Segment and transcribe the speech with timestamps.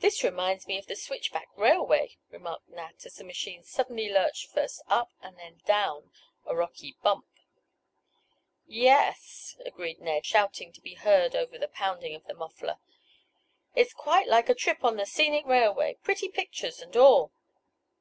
[0.00, 4.46] "This reminds me of the Switch back Railway," remarked Nat, as the machine suddenly lurched
[4.50, 6.10] first up, and then down
[6.44, 7.42] a rocky "bump." "Y
[8.66, 12.78] y y es!" agreed Ned, shouting to be heard above the pounding of the muffler.
[13.76, 17.30] "It's quite like a trip on the Scenic Railway—pretty pictures and all."